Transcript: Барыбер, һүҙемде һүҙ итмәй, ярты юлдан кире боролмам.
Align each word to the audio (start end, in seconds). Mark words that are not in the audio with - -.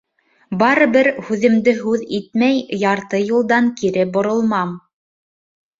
Барыбер, 0.61 1.09
һүҙемде 1.27 1.75
һүҙ 1.81 2.07
итмәй, 2.21 2.59
ярты 2.87 3.23
юлдан 3.29 3.73
кире 3.83 4.09
боролмам. 4.19 4.75